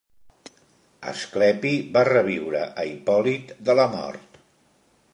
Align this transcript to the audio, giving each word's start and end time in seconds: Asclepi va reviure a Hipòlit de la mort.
Asclepi 1.11 1.75
va 1.97 2.03
reviure 2.11 2.65
a 2.85 2.89
Hipòlit 2.95 3.55
de 3.69 3.81
la 3.81 3.89
mort. 3.97 4.43